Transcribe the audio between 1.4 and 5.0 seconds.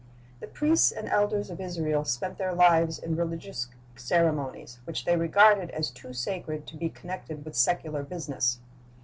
of Israel spent their lives in relig ious ceremonies,